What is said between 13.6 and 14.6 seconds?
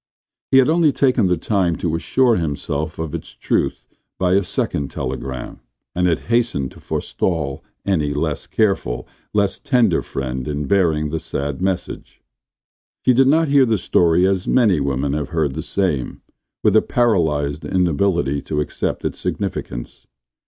the story as